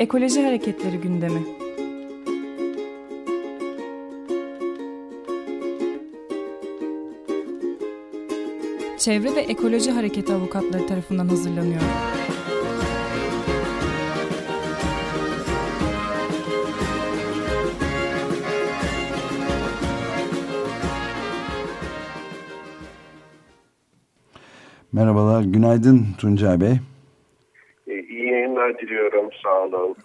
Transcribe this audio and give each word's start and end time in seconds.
Ekoloji 0.00 0.42
Hareketleri 0.42 0.96
gündemi. 0.96 1.42
Çevre 8.98 9.34
ve 9.34 9.40
Ekoloji 9.40 9.90
Hareketi 9.90 10.32
avukatları 10.34 10.86
tarafından 10.86 11.28
hazırlanıyor. 11.28 11.80
Merhabalar, 24.92 25.42
günaydın 25.42 26.06
Tuncay 26.18 26.60
Bey. 26.60 26.80
Diliyorum, 28.80 29.30
sağ 29.42 29.60
olun. 29.62 29.96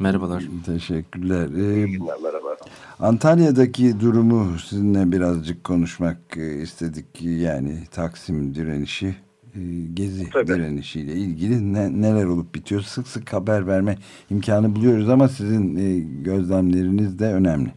Merhabalar. 0.00 0.42
Teşekkürler. 0.66 1.46
İyi 1.48 1.82
Ee, 1.84 1.86
günler, 1.86 2.16
merhaba. 2.22 2.56
Antalya'daki 3.00 4.00
durumu 4.00 4.58
sizinle 4.58 5.12
birazcık 5.12 5.64
konuşmak 5.64 6.16
e, 6.36 6.54
istedik. 6.54 7.06
Yani 7.22 7.72
Taksim 7.94 8.54
direnişi, 8.54 9.06
e, 9.54 9.60
Gezi 9.94 10.30
Tabii. 10.30 10.46
direnişiyle 10.46 11.12
ilgili 11.12 11.72
ne, 11.74 12.02
neler 12.02 12.24
olup 12.24 12.54
bitiyor. 12.54 12.80
Sık 12.80 13.06
sık 13.08 13.32
haber 13.32 13.66
verme 13.66 13.96
imkanı 14.30 14.76
buluyoruz 14.76 15.08
ama 15.08 15.28
sizin 15.28 15.76
e, 15.76 15.98
gözlemleriniz 16.24 17.18
de 17.18 17.24
önemli. 17.24 17.68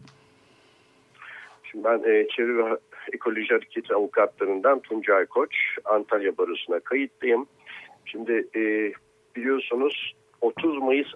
Şimdi 1.64 1.84
ben 1.84 1.98
e, 1.98 2.26
Çevre 2.36 2.56
ve 2.70 2.78
Ekoloji 3.12 3.48
Hareketi 3.48 3.94
avukatlarından 3.94 4.80
Tuncay 4.80 5.26
Koç, 5.26 5.50
Antalya 5.84 6.38
Barosu'na 6.38 6.80
kayıtlıyım. 6.80 7.46
Şimdi 8.04 8.32
e, 8.56 8.92
biliyorsunuz 9.36 10.14
30 10.44 10.78
Mayıs 10.78 11.08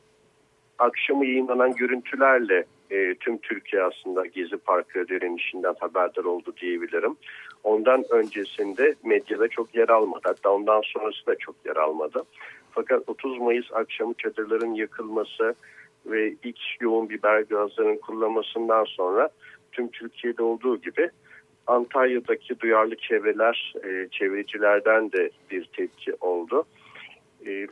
akşamı 0.78 1.26
yayınlanan 1.26 1.74
görüntülerle 1.74 2.64
e, 2.90 3.14
tüm 3.14 3.38
Türkiye 3.38 3.82
aslında 3.82 4.26
Gezi 4.26 4.56
Parkı 4.56 5.08
direnişinden 5.08 5.74
haberdar 5.80 6.24
oldu 6.24 6.52
diyebilirim. 6.60 7.16
Ondan 7.64 8.04
öncesinde 8.10 8.94
medyada 9.04 9.48
çok 9.48 9.74
yer 9.74 9.88
almadı. 9.88 10.20
Hatta 10.24 10.50
ondan 10.50 10.82
sonrası 10.84 11.26
da 11.26 11.38
çok 11.38 11.54
yer 11.66 11.76
almadı. 11.76 12.22
Fakat 12.70 13.02
30 13.06 13.38
Mayıs 13.38 13.72
akşamı 13.72 14.14
çadırların 14.14 14.74
yakılması 14.74 15.54
ve 16.06 16.34
ilk 16.44 16.60
yoğun 16.80 17.08
biber 17.08 17.40
gazlarının 17.40 17.98
kullanılmasından 17.98 18.84
sonra 18.84 19.28
tüm 19.72 19.88
Türkiye'de 19.88 20.42
olduğu 20.42 20.80
gibi 20.80 21.10
Antalya'daki 21.66 22.60
duyarlı 22.60 22.96
çevreler, 22.96 23.74
e, 23.84 24.08
çevrecilerden 24.10 25.12
de 25.12 25.30
bir 25.50 25.64
tepki 25.64 26.12
oldu. 26.20 26.64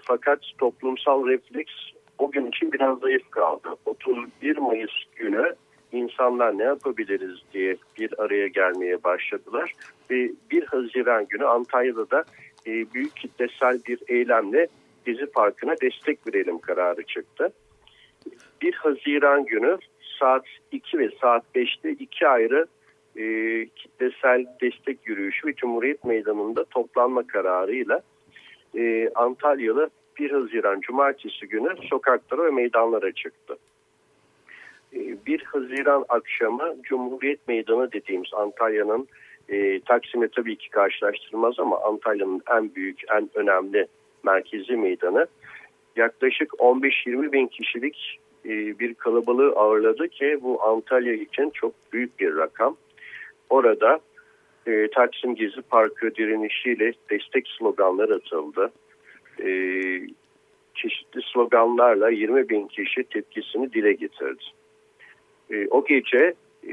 Fakat 0.02 0.38
toplumsal 0.58 1.26
refleks 1.26 1.72
o 2.18 2.30
gün 2.30 2.46
için 2.46 2.72
biraz 2.72 2.98
zayıf 2.98 3.30
kaldı. 3.30 3.68
31 3.86 4.56
Mayıs 4.56 4.90
günü 5.16 5.54
insanlar 5.92 6.58
ne 6.58 6.62
yapabiliriz 6.62 7.38
diye 7.52 7.76
bir 7.98 8.20
araya 8.20 8.48
gelmeye 8.48 9.04
başladılar. 9.04 9.72
Ve 10.10 10.30
1 10.50 10.66
Haziran 10.66 11.26
günü 11.26 11.44
Antalya'da 11.44 12.10
da 12.10 12.24
e, 12.66 12.70
büyük 12.70 13.16
kitlesel 13.16 13.80
bir 13.88 13.98
eylemle 14.08 14.68
Gezi 15.06 15.26
Parkı'na 15.26 15.74
destek 15.80 16.26
verelim 16.26 16.58
kararı 16.58 17.02
çıktı. 17.02 17.52
1 18.62 18.74
Haziran 18.74 19.44
günü 19.44 19.78
saat 20.18 20.44
2 20.72 20.98
ve 20.98 21.10
saat 21.20 21.44
5'te 21.54 21.90
iki 21.90 22.28
ayrı 22.28 22.66
e, 23.16 23.24
kitlesel 23.76 24.46
destek 24.62 25.08
yürüyüşü 25.08 25.48
ve 25.48 25.54
Cumhuriyet 25.54 26.04
Meydanı'nda 26.04 26.64
toplanma 26.64 27.26
kararıyla 27.26 28.00
e, 28.76 29.10
Antalyalı 29.14 29.90
1 30.18 30.30
Haziran 30.30 30.80
Cumartesi 30.80 31.48
günü 31.48 31.74
sokaklara 31.90 32.44
ve 32.44 32.50
meydanlara 32.50 33.12
çıktı. 33.12 33.56
E, 34.92 34.98
1 35.26 35.42
Haziran 35.42 36.04
akşamı 36.08 36.74
Cumhuriyet 36.82 37.48
Meydanı 37.48 37.92
dediğimiz 37.92 38.34
Antalya'nın 38.34 39.08
e, 39.48 39.80
Taksim'e 39.80 40.28
tabii 40.28 40.56
ki 40.56 40.70
karşılaştırılmaz 40.70 41.54
ama 41.58 41.80
Antalya'nın 41.80 42.42
en 42.50 42.74
büyük, 42.74 43.00
en 43.16 43.30
önemli 43.34 43.86
merkezi 44.24 44.76
meydanı 44.76 45.26
yaklaşık 45.96 46.50
15-20 46.50 47.32
bin 47.32 47.46
kişilik 47.46 48.20
e, 48.44 48.78
bir 48.78 48.94
kalabalığı 48.94 49.52
ağırladı 49.52 50.08
ki 50.08 50.38
bu 50.42 50.62
Antalya 50.62 51.14
için 51.14 51.50
çok 51.50 51.72
büyük 51.92 52.18
bir 52.20 52.36
rakam. 52.36 52.76
Orada 53.50 54.00
e, 54.66 54.88
Taksim 54.94 55.34
Gezi 55.34 55.62
Parkı 55.62 56.14
direnişiyle 56.14 56.92
destek 57.10 57.48
sloganlar 57.58 58.08
atıldı. 58.08 58.72
E, 59.40 59.48
çeşitli 60.74 61.20
sloganlarla 61.32 62.10
20 62.10 62.48
bin 62.48 62.66
kişi 62.66 63.04
tepkisini 63.04 63.72
dile 63.72 63.92
getirdi. 63.92 64.44
E, 65.50 65.66
o 65.70 65.84
gece 65.84 66.34
e, 66.68 66.72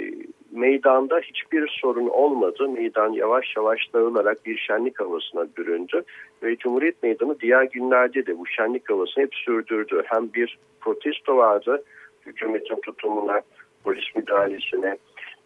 meydanda 0.52 1.20
hiçbir 1.20 1.80
sorun 1.82 2.08
olmadı. 2.08 2.70
Meydan 2.70 3.12
yavaş 3.12 3.56
yavaş 3.58 3.94
dağılarak 3.94 4.46
bir 4.46 4.58
şenlik 4.58 5.00
havasına 5.00 5.48
büründü. 5.58 6.04
Ve 6.44 6.56
Cumhuriyet 6.58 7.04
Meydanı 7.04 7.40
diğer 7.40 7.64
günlerde 7.64 8.26
de 8.26 8.38
bu 8.40 8.48
şenlik 8.48 8.90
havasını 8.90 9.24
hep 9.24 9.36
sürdürdü. 9.36 10.04
Hem 10.06 10.34
bir 10.34 10.58
protesto 10.82 11.38
vardı 11.38 11.84
hükümetin 12.26 12.80
tutumuna, 12.82 13.42
polis 13.84 14.16
müdahalesine, 14.16 14.98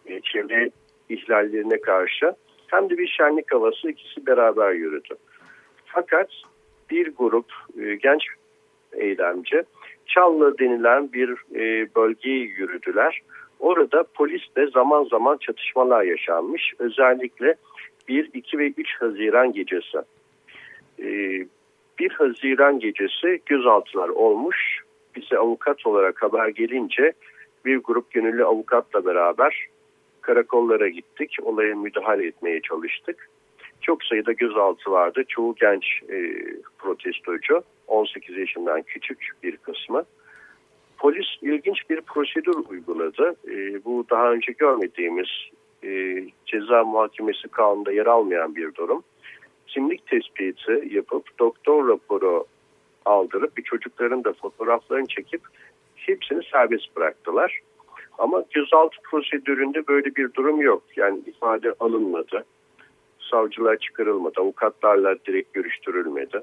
e, 0.06 0.20
çevre 0.20 0.70
ihlallerine 1.08 1.80
karşı 1.80 2.34
hem 2.66 2.90
de 2.90 2.98
bir 2.98 3.08
şenlik 3.08 3.54
havası 3.54 3.90
ikisi 3.90 4.26
beraber 4.26 4.72
yürüdü. 4.72 5.14
Fakat 5.86 6.28
bir 6.90 7.14
grup 7.16 7.52
e, 7.80 7.94
genç 7.94 8.22
eylemci 8.92 9.64
Çallı 10.08 10.58
denilen 10.58 11.12
bir 11.12 11.30
e, 11.54 11.94
bölgeye 11.96 12.38
yürüdüler. 12.38 13.20
Orada 13.60 14.04
polisle 14.14 14.66
zaman 14.66 15.04
zaman 15.04 15.36
çatışmalar 15.36 16.02
yaşanmış. 16.02 16.72
Özellikle 16.78 17.54
1, 18.08 18.30
2 18.34 18.58
ve 18.58 18.72
3 18.76 19.00
Haziran 19.00 19.52
gecesi. 19.52 19.98
E, 20.98 21.06
1 21.98 22.10
Haziran 22.10 22.80
gecesi 22.80 23.40
gözaltılar 23.46 24.08
olmuş. 24.08 24.80
Bize 25.16 25.38
avukat 25.38 25.86
olarak 25.86 26.22
haber 26.22 26.48
gelince 26.48 27.12
bir 27.64 27.76
grup 27.76 28.10
gönüllü 28.10 28.44
avukatla 28.44 29.04
beraber 29.04 29.66
karakollara 30.28 30.88
gittik. 30.88 31.36
Olaya 31.42 31.74
müdahale 31.74 32.26
etmeye 32.26 32.60
çalıştık. 32.60 33.28
Çok 33.80 34.04
sayıda 34.04 34.32
gözaltı 34.32 34.90
vardı. 34.90 35.24
Çoğu 35.28 35.54
genç 35.54 35.84
e, 36.08 36.18
protestocu. 36.78 37.62
18 37.86 38.36
yaşından 38.36 38.82
küçük 38.82 39.32
bir 39.42 39.56
kısmı. 39.56 40.04
Polis 40.98 41.26
ilginç 41.42 41.90
bir 41.90 42.00
prosedür 42.00 42.56
uyguladı. 42.70 43.34
E, 43.48 43.84
bu 43.84 44.04
daha 44.10 44.32
önce 44.32 44.52
görmediğimiz 44.52 45.28
e, 45.84 46.22
ceza 46.46 46.84
muhakemesi 46.84 47.48
kanunda 47.48 47.92
yer 47.92 48.06
almayan 48.06 48.56
bir 48.56 48.74
durum. 48.74 49.02
Kimlik 49.66 50.06
tespiti 50.06 50.88
yapıp 50.90 51.38
doktor 51.38 51.88
raporu 51.88 52.46
aldırıp 53.04 53.56
bir 53.56 53.62
çocukların 53.62 54.24
da 54.24 54.32
fotoğraflarını 54.32 55.06
çekip 55.06 55.40
hepsini 55.96 56.42
serbest 56.52 56.96
bıraktılar. 56.96 57.60
Ama 58.18 58.44
gözaltı 58.50 58.96
prosedüründe 59.10 59.86
böyle 59.88 60.16
bir 60.16 60.34
durum 60.34 60.60
yok. 60.60 60.82
Yani 60.96 61.20
ifade 61.26 61.74
alınmadı. 61.80 62.44
Savcılar 63.30 63.76
çıkarılmadı. 63.76 64.40
Avukatlarla 64.40 65.16
direkt 65.26 65.54
görüştürülmedi. 65.54 66.42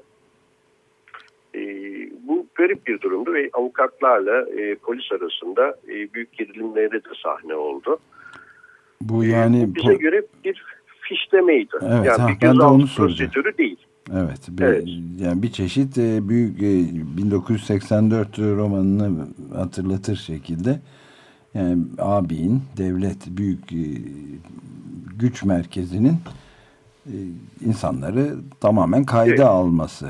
E, 1.54 1.60
bu 2.28 2.46
garip 2.54 2.86
bir 2.86 3.00
durumdu 3.00 3.34
ve 3.34 3.50
avukatlarla 3.52 4.50
e, 4.50 4.74
polis 4.74 5.12
arasında 5.12 5.76
e, 5.88 6.12
büyük 6.14 6.32
gerilimlere 6.32 6.92
de 7.04 7.08
sahne 7.22 7.54
oldu. 7.54 7.98
Bu 9.00 9.24
yani... 9.24 9.62
E, 9.62 9.66
bu 9.68 9.74
bize 9.74 9.94
göre 9.94 10.22
bir 10.44 10.64
fişlemeydi. 11.00 11.76
Evet, 11.82 12.06
yani 12.06 12.22
ha, 12.22 12.28
bir 12.28 12.34
gözaltı 12.34 12.86
prosedürü 12.96 13.58
değil. 13.58 13.76
Evet, 14.12 14.48
bir, 14.48 14.64
Evet. 14.64 14.88
yani 15.20 15.42
bir 15.42 15.52
çeşit 15.52 15.98
e, 15.98 16.28
büyük 16.28 16.62
e, 16.62 16.66
1984 17.16 18.38
romanını 18.38 19.26
hatırlatır 19.54 20.16
şekilde 20.16 20.80
yani 21.56 21.82
abinin 21.98 22.62
devlet 22.78 23.26
büyük 23.26 23.72
e, 23.72 23.84
güç 25.20 25.44
merkezinin 25.44 26.16
e, 27.06 27.14
insanları 27.66 28.26
tamamen 28.60 29.04
kayda 29.04 29.30
Evet. 29.30 29.40
alması. 29.40 30.06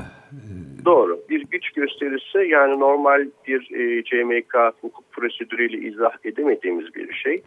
Doğru. 0.85 1.19
Bir 1.29 1.45
güç 1.51 1.71
gösterisi 1.71 2.37
yani 2.37 2.79
normal 2.79 3.27
bir 3.47 3.71
e, 3.71 4.03
CMK 4.03 4.55
hukuk 4.81 5.11
prosedürüyle 5.11 5.77
izah 5.77 6.11
edemediğimiz 6.23 6.95
bir 6.95 7.13
şey. 7.13 7.43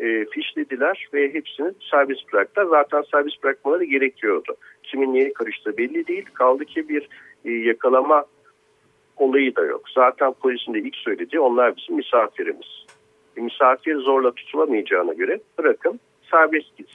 E, 0.00 0.24
fişlediler 0.24 1.08
ve 1.14 1.34
hepsini 1.34 1.72
serbest 1.90 2.32
bıraktılar. 2.32 2.66
Zaten 2.66 3.04
serbest 3.10 3.42
bırakmaları 3.44 3.84
gerekiyordu. 3.84 4.56
Kimin 4.82 5.14
neye 5.14 5.32
karıştığı 5.32 5.76
belli 5.76 6.06
değil. 6.06 6.24
Kaldı 6.34 6.64
ki 6.64 6.88
bir 6.88 7.08
e, 7.44 7.50
yakalama 7.50 8.24
olayı 9.16 9.56
da 9.56 9.64
yok. 9.64 9.82
Zaten 9.94 10.32
polisin 10.32 10.74
de 10.74 10.78
ilk 10.78 10.96
söylediği 10.96 11.40
onlar 11.40 11.76
bizim 11.76 11.96
misafirimiz. 11.96 12.85
Misafir 13.46 13.96
zorla 13.96 14.30
tutulamayacağına 14.30 15.12
göre 15.12 15.40
bırakın 15.58 16.00
serbest 16.30 16.76
git, 16.76 16.88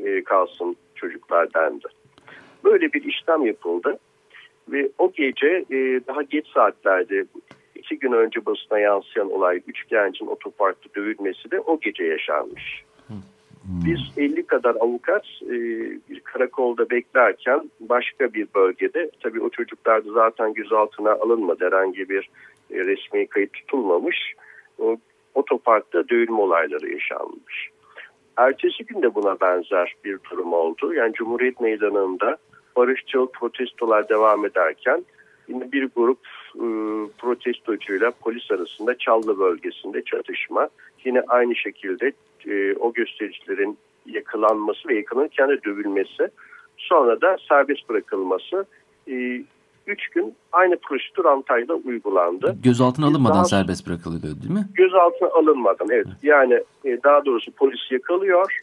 e, 0.00 0.24
kalsın 0.24 0.76
çocuklar 0.94 1.54
dendi. 1.54 1.86
Böyle 2.64 2.92
bir 2.92 3.04
işlem 3.04 3.46
yapıldı. 3.46 3.98
Ve 4.68 4.88
o 4.98 5.12
gece 5.12 5.64
e, 5.70 5.76
daha 6.06 6.22
geç 6.22 6.46
saatlerde 6.54 7.24
iki 7.74 7.98
gün 7.98 8.12
önce 8.12 8.46
basına 8.46 8.78
yansıyan 8.78 9.32
olay 9.32 9.60
üç 9.66 9.88
gencin 9.88 10.26
otoparkta 10.26 10.88
dövülmesi 10.96 11.50
de 11.50 11.60
o 11.60 11.80
gece 11.80 12.04
yaşanmış. 12.04 12.84
Biz 13.66 14.00
50 14.16 14.46
kadar 14.46 14.74
avukat 14.80 15.24
e, 15.42 15.54
bir 16.10 16.20
karakolda 16.20 16.90
beklerken 16.90 17.70
başka 17.80 18.32
bir 18.34 18.46
bölgede 18.54 19.10
tabii 19.22 19.40
o 19.40 19.50
çocuklar 19.50 20.04
da 20.04 20.12
zaten 20.12 20.54
gözaltına 20.54 21.12
alınmadı 21.12 21.64
herhangi 21.64 22.08
bir 22.08 22.30
e, 22.70 22.78
resmi 22.78 23.26
kayıt 23.26 23.52
tutulmamış. 23.52 24.34
O, 24.78 24.96
otoparkta 25.36 26.08
dövülme 26.08 26.40
olayları 26.40 26.92
yaşanmış. 26.92 27.70
Ertesi 28.36 28.84
gün 28.84 29.02
de 29.02 29.14
buna 29.14 29.40
benzer 29.40 29.94
bir 30.04 30.18
durum 30.30 30.52
oldu. 30.52 30.94
Yani 30.94 31.12
Cumhuriyet 31.12 31.60
Meydanı'nda 31.60 32.36
barışçıl 32.76 33.26
protestolar 33.26 34.08
devam 34.08 34.46
ederken 34.46 35.04
yine 35.48 35.72
bir 35.72 35.88
grup 35.96 36.18
e, 36.54 36.66
protestocuyla 37.18 38.10
polis 38.10 38.50
arasında 38.50 38.98
Çallı 38.98 39.38
bölgesinde 39.38 40.02
çatışma. 40.02 40.68
Yine 41.04 41.22
aynı 41.28 41.56
şekilde 41.56 42.12
e, 42.46 42.74
o 42.74 42.92
göstericilerin 42.92 43.78
yakalanması 44.06 44.88
ve 44.88 44.94
yakalanırken 44.94 45.48
de 45.48 45.64
dövülmesi 45.64 46.28
sonra 46.76 47.20
da 47.20 47.36
serbest 47.48 47.88
bırakılması 47.88 48.66
e, 49.10 49.42
üç 49.86 50.08
gün 50.08 50.34
aynı 50.52 50.76
prosedür 50.76 51.24
Antalya'da 51.24 51.74
uygulandı. 51.74 52.56
Gözaltına 52.62 53.06
alınmadan 53.06 53.36
daha, 53.36 53.44
serbest 53.44 53.86
bırakılıyor 53.88 54.22
değil 54.22 54.50
mi? 54.50 54.68
Gözaltına 54.74 55.28
alınmadan 55.28 55.88
evet. 55.90 56.06
Yani 56.22 56.54
e, 56.84 56.98
daha 57.04 57.24
doğrusu 57.24 57.52
polis 57.52 57.90
yakalıyor. 57.90 58.58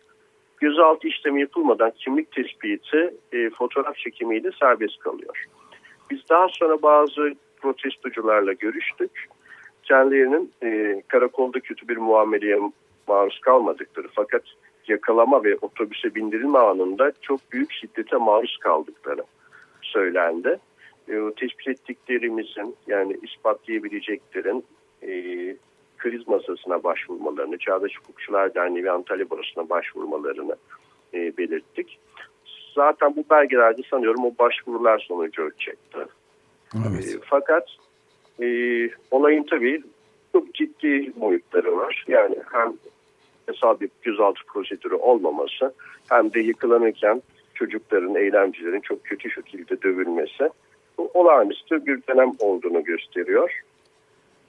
Gözaltı 0.57 1.07
işlemi 1.07 1.41
yapılmadan 1.41 1.91
kimlik 1.97 2.31
tespiti, 2.31 3.13
e, 3.31 3.49
fotoğraf 3.49 3.97
çekimiyle 3.97 4.49
serbest 4.59 4.99
kalıyor. 4.99 5.45
Biz 6.11 6.19
daha 6.29 6.47
sonra 6.49 6.81
bazı 6.81 7.33
protestocularla 7.61 8.53
görüştük. 8.53 9.27
Kendilerinin 9.83 10.51
e, 10.63 11.01
karakolda 11.07 11.59
kötü 11.59 11.87
bir 11.87 11.97
muameleye 11.97 12.59
maruz 13.07 13.39
kalmadıkları 13.39 14.07
fakat 14.15 14.41
yakalama 14.87 15.43
ve 15.43 15.57
otobüse 15.61 16.15
bindirilme 16.15 16.59
anında 16.59 17.11
çok 17.21 17.39
büyük 17.51 17.71
şiddete 17.71 18.17
maruz 18.17 18.57
kaldıkları 18.61 19.23
söylendi. 19.81 20.59
E, 21.09 21.33
tespit 21.39 21.67
ettiklerimizin 21.67 22.75
yani 22.87 23.17
ispatlayabileceklerin 23.21 24.65
e, 25.03 25.11
kriz 25.97 26.27
masasına 26.27 26.83
başvurmalarını, 26.83 27.57
Çağdaş 27.57 27.91
Hukukçular 27.97 28.55
Derneği 28.55 28.83
ve 28.83 28.91
Antalya 28.91 29.29
Barosu'na 29.29 29.69
başvurmalarını 29.69 30.55
e, 31.13 31.37
belirttik. 31.37 31.99
Zaten 32.75 33.15
bu 33.15 33.25
belgelerde 33.29 33.81
sanıyorum 33.89 34.25
o 34.25 34.33
başvurular 34.39 34.99
sonucu 34.99 35.41
ölçekti. 35.41 35.97
Evet. 36.75 37.15
E, 37.15 37.19
fakat 37.29 37.67
e, 38.41 38.47
olayın 39.11 39.43
tabii 39.43 39.83
çok 40.31 40.53
ciddi 40.53 41.13
boyutları 41.15 41.77
var. 41.77 42.05
Yani 42.07 42.35
hem 42.51 42.73
hesap 43.45 43.81
bir 43.81 43.89
gözaltı 44.01 44.41
prosedürü 44.47 44.95
olmaması 44.95 45.73
hem 46.09 46.33
de 46.33 46.39
yıkılanırken 46.39 47.21
çocukların, 47.53 48.15
eylemcilerin 48.15 48.81
çok 48.81 49.03
kötü 49.03 49.29
şekilde 49.31 49.81
dövülmesi 49.81 50.49
olağanüstü 51.13 51.85
bir 51.85 51.99
dönem 52.09 52.31
olduğunu 52.39 52.83
gösteriyor. 52.83 53.61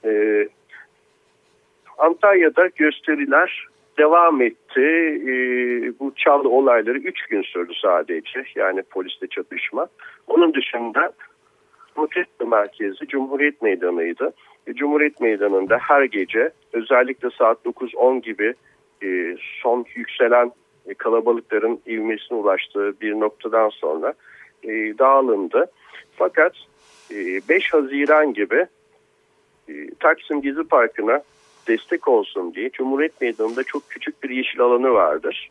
Ee, 0.04 0.48
Antalya'da 1.98 2.66
gösteriler 2.66 3.68
devam 3.98 4.42
etti. 4.42 4.80
Ee, 5.26 5.98
bu 6.00 6.12
çaldı 6.16 6.48
olayları 6.48 6.98
3 6.98 7.26
gün 7.26 7.42
sürdü 7.42 7.72
sadece. 7.82 8.44
Yani 8.54 8.82
polisle 8.82 9.26
çatışma. 9.26 9.86
Onun 10.26 10.54
dışında 10.54 11.12
protesto 11.94 12.46
merkezi 12.46 13.06
Cumhuriyet 13.06 13.62
Meydanı'ydı. 13.62 14.32
E, 14.66 14.74
Cumhuriyet 14.74 15.20
Meydanı'nda 15.20 15.78
her 15.78 16.04
gece 16.04 16.50
özellikle 16.72 17.30
saat 17.30 17.58
9-10 17.64 18.20
gibi 18.20 18.54
e, 19.02 19.36
son 19.62 19.84
yükselen 19.94 20.52
e, 20.86 20.94
kalabalıkların 20.94 21.80
ivmesine 21.86 22.38
ulaştığı 22.38 23.00
bir 23.00 23.12
noktadan 23.20 23.68
sonra 23.68 24.14
e, 24.62 24.68
dağılındı. 24.98 25.66
Fakat 26.16 26.52
5 27.10 27.72
Haziran 27.72 28.34
gibi 28.34 28.66
Taksim 30.00 30.42
Gezi 30.42 30.64
Parkı'na 30.64 31.22
destek 31.68 32.08
olsun 32.08 32.54
diye 32.54 32.70
Cumhuriyet 32.70 33.20
Meydanı'nda 33.20 33.64
çok 33.64 33.90
küçük 33.90 34.22
bir 34.22 34.30
yeşil 34.30 34.60
alanı 34.60 34.90
vardır. 34.92 35.50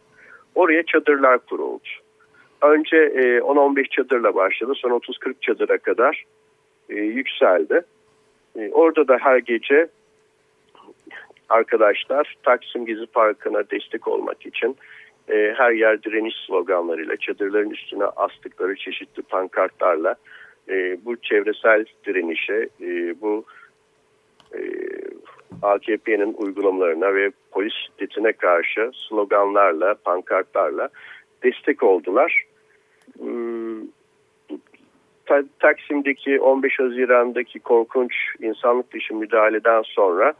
Oraya 0.55 0.83
çadırlar 0.83 1.39
kuruldu. 1.39 1.87
Önce 2.61 2.97
10-15 2.97 3.89
çadırla 3.89 4.35
başladı. 4.35 4.73
Sonra 4.75 4.93
30-40 4.93 5.33
çadıra 5.41 5.77
kadar 5.77 6.25
yükseldi. 6.89 7.81
Orada 8.71 9.07
da 9.07 9.17
her 9.17 9.37
gece 9.37 9.87
arkadaşlar 11.49 12.35
Taksim 12.43 12.85
Gezi 12.85 13.05
Parkı'na 13.05 13.69
destek 13.71 14.07
olmak 14.07 14.45
için 14.45 14.77
e, 15.29 15.53
her 15.57 15.71
yer 15.71 16.03
direniş 16.03 16.35
sloganlarıyla 16.47 17.17
çadırların 17.17 17.69
üstüne 17.69 18.05
astıkları 18.05 18.75
çeşitli 18.75 19.21
pankartlarla 19.21 20.15
e, 20.69 21.05
bu 21.05 21.15
çevresel 21.15 21.85
direnişe 22.05 22.69
e, 22.81 23.21
bu 23.21 23.45
e, 24.53 24.61
AKP'nin 25.61 26.33
uygulamalarına 26.33 27.15
ve 27.15 27.31
polis 27.51 27.73
şiddetine 27.73 28.33
karşı 28.33 28.91
sloganlarla 29.09 29.95
pankartlarla 29.95 30.89
destek 31.43 31.83
oldular. 31.83 32.45
Taksim'deki 35.59 36.39
15 36.39 36.79
Haziran'daki 36.79 37.59
korkunç 37.59 38.13
insanlık 38.39 38.93
dışı 38.93 39.15
müdahaleden 39.15 39.81
sonra 39.81 40.33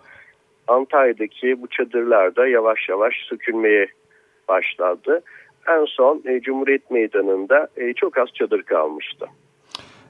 Antalya'daki 0.68 1.62
bu 1.62 1.68
çadırlarda 1.68 2.48
yavaş 2.48 2.90
yavaş 2.90 3.16
sökülmeye 3.30 3.88
başladı. 4.48 5.22
En 5.68 5.86
son 5.86 6.24
e, 6.26 6.42
Cumhuriyet 6.42 6.92
Meydanı'nda 6.92 7.68
e, 7.78 7.94
çok 7.94 8.18
az 8.18 8.30
çadır 8.34 8.64
kalmıştı. 8.64 9.26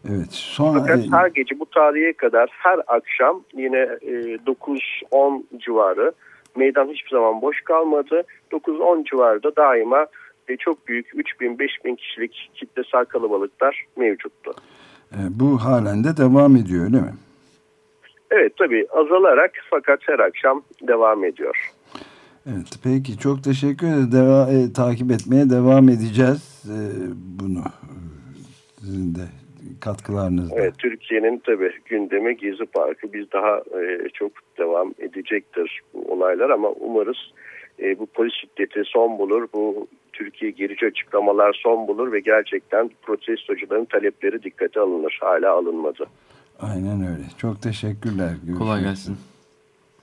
Evet. 0.10 0.32
Sonra 0.32 0.80
Fakat 0.80 1.00
e, 1.00 1.10
her 1.12 1.28
gece 1.28 1.60
bu 1.60 1.66
tarihe 1.66 2.14
kadar 2.14 2.50
her 2.54 2.80
akşam 2.88 3.42
yine 3.54 3.90
e, 4.02 4.12
9-10 5.12 5.44
civarı 5.58 6.12
meydan 6.56 6.88
hiçbir 6.88 7.10
zaman 7.10 7.42
boş 7.42 7.62
kalmadı. 7.62 8.24
9-10 8.52 9.10
civarında 9.10 9.56
daima 9.56 10.06
e, 10.48 10.58
çok 10.58 10.88
büyük 10.88 11.08
3000-5000 11.08 11.96
kişilik 11.96 12.52
kitlesel 12.56 13.06
kalabalıklar 13.06 13.86
mevcuttu. 13.98 14.54
E, 15.12 15.20
bu 15.30 15.58
halen 15.58 16.04
de 16.04 16.18
devam 16.18 16.56
ediyor 16.56 16.86
öyle 16.86 16.98
mi? 16.98 17.14
Evet 18.32 18.54
tabii 18.58 18.88
azalarak 18.90 19.52
fakat 19.70 20.00
her 20.02 20.20
akşam 20.20 20.62
devam 20.88 21.24
ediyor. 21.24 21.74
Evet 22.46 22.80
peki 22.84 23.18
çok 23.18 23.44
teşekkür 23.44 23.88
ederim. 23.88 24.12
Deva, 24.12 24.52
e, 24.52 24.74
takip 24.74 25.12
etmeye 25.12 25.50
devam 25.50 25.90
edeceğiz 25.90 26.64
e, 26.66 26.78
bunu. 27.42 27.64
Sizin 28.80 29.16
de 29.16 29.43
katkılarınızla. 29.84 30.56
Evet 30.60 30.74
Türkiye'nin 30.78 31.42
tabii 31.46 31.72
gündemi 31.86 32.38
Gezi 32.38 32.66
Parkı. 32.66 33.14
Biz 33.14 33.32
daha 33.32 33.58
e, 33.58 34.10
çok 34.14 34.32
devam 34.58 34.94
edecektir 35.00 35.82
olaylar 35.94 36.50
ama 36.50 36.70
umarız 36.70 37.18
e, 37.80 38.00
bu 38.00 38.06
polis 38.06 38.34
şiddeti 38.34 38.82
son 38.86 39.20
bulur. 39.20 39.48
Bu 39.54 39.88
Türkiye 40.14 40.52
gerici 40.52 40.86
açıklamalar 40.86 41.60
son 41.64 41.88
bulur 41.88 42.12
ve 42.12 42.20
gerçekten 42.20 42.90
protestocuların 43.02 43.86
talepleri 43.86 44.44
dikkate 44.44 44.80
alınır. 44.80 45.18
Hala 45.22 45.52
alınmadı. 45.52 46.06
Aynen 46.60 47.02
öyle. 47.02 47.24
Çok 47.38 47.62
teşekkürler. 47.62 48.32
Görüşmek 48.44 48.58
Kolay 48.58 48.82
gelsin. 48.82 49.18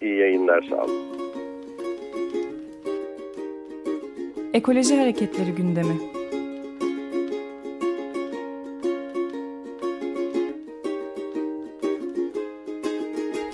İyi 0.00 0.18
yayınlar 0.18 0.62
sağ 0.70 0.84
olun. 0.84 1.20
Ekoloji 4.54 4.96
Hareketleri 4.99 5.52
gündemi. 5.52 6.19